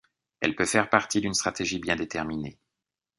Elle 0.39 0.55
peut 0.55 0.65
faire 0.65 0.89
partie 0.89 1.21
d'une 1.21 1.35
stratégie 1.35 1.77
bien 1.77 1.95
déterminée. 1.95 2.57